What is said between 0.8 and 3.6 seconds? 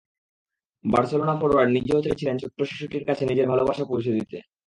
Barcelona forward নিজেও চাইছিলেন, ছোট্ট শিশুটির কাছে নিজের